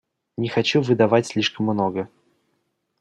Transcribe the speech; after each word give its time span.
Не 0.37 0.47
хочу 0.49 0.81
выдавать 0.81 1.27
слишком 1.27 1.67
много. 1.67 2.09